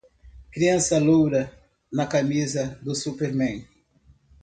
Criança 0.51 0.97
loura 0.97 1.53
na 1.93 2.07
camisa 2.07 2.79
do 2.81 2.95
superman. 2.95 3.63